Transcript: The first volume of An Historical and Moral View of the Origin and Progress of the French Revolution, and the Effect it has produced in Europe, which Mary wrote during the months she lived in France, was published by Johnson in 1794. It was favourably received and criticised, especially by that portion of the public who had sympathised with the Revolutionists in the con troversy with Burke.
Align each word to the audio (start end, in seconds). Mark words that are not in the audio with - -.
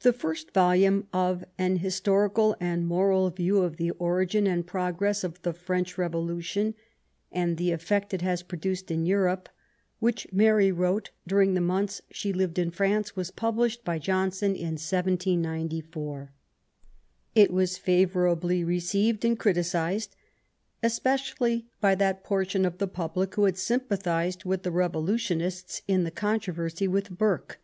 The 0.00 0.12
first 0.12 0.50
volume 0.52 1.06
of 1.12 1.44
An 1.56 1.76
Historical 1.76 2.56
and 2.58 2.84
Moral 2.84 3.30
View 3.30 3.58
of 3.58 3.76
the 3.76 3.92
Origin 3.92 4.48
and 4.48 4.66
Progress 4.66 5.22
of 5.22 5.40
the 5.42 5.52
French 5.52 5.96
Revolution, 5.96 6.74
and 7.30 7.56
the 7.56 7.70
Effect 7.70 8.12
it 8.12 8.20
has 8.22 8.42
produced 8.42 8.90
in 8.90 9.06
Europe, 9.06 9.48
which 10.00 10.26
Mary 10.32 10.72
wrote 10.72 11.12
during 11.24 11.54
the 11.54 11.60
months 11.60 12.02
she 12.10 12.32
lived 12.32 12.58
in 12.58 12.72
France, 12.72 13.14
was 13.14 13.30
published 13.30 13.84
by 13.84 13.96
Johnson 14.00 14.56
in 14.56 14.70
1794. 14.72 16.32
It 17.36 17.52
was 17.52 17.78
favourably 17.78 18.64
received 18.64 19.24
and 19.24 19.38
criticised, 19.38 20.16
especially 20.82 21.68
by 21.80 21.94
that 21.94 22.24
portion 22.24 22.64
of 22.66 22.78
the 22.78 22.88
public 22.88 23.36
who 23.36 23.44
had 23.44 23.56
sympathised 23.56 24.44
with 24.44 24.64
the 24.64 24.72
Revolutionists 24.72 25.82
in 25.86 26.02
the 26.02 26.10
con 26.10 26.40
troversy 26.40 26.88
with 26.88 27.08
Burke. 27.16 27.60